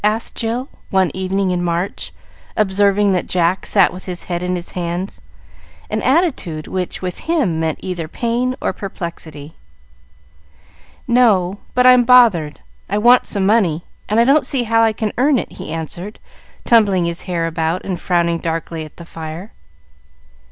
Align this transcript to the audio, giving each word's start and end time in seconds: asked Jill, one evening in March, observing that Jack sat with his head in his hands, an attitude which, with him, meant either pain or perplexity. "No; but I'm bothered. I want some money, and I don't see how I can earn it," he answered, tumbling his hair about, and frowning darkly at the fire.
asked 0.03 0.33
Jill, 0.35 0.67
one 0.89 1.11
evening 1.13 1.51
in 1.51 1.61
March, 1.63 2.11
observing 2.57 3.11
that 3.11 3.27
Jack 3.27 3.67
sat 3.67 3.93
with 3.93 4.05
his 4.05 4.23
head 4.23 4.41
in 4.41 4.55
his 4.55 4.71
hands, 4.71 5.21
an 5.91 6.01
attitude 6.01 6.65
which, 6.65 7.03
with 7.03 7.19
him, 7.29 7.59
meant 7.59 7.77
either 7.83 8.07
pain 8.07 8.55
or 8.59 8.73
perplexity. 8.73 9.53
"No; 11.07 11.59
but 11.75 11.85
I'm 11.85 12.03
bothered. 12.03 12.59
I 12.89 12.97
want 12.97 13.27
some 13.27 13.45
money, 13.45 13.83
and 14.09 14.19
I 14.19 14.23
don't 14.23 14.43
see 14.47 14.63
how 14.63 14.81
I 14.81 14.91
can 14.91 15.13
earn 15.19 15.37
it," 15.37 15.51
he 15.51 15.71
answered, 15.71 16.17
tumbling 16.65 17.05
his 17.05 17.21
hair 17.29 17.45
about, 17.45 17.85
and 17.85 18.01
frowning 18.01 18.39
darkly 18.39 18.83
at 18.83 18.97
the 18.97 19.05
fire. 19.05 19.51